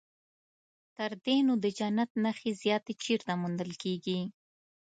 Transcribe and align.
تر 0.95 1.11
دې 1.25 1.37
نو 1.47 1.53
د 1.63 1.65
جنت 1.77 2.09
نښې 2.23 2.51
زیاتې 2.61 2.93
چیرته 3.03 3.31
موندل 3.41 3.71
کېږي. 3.83 4.19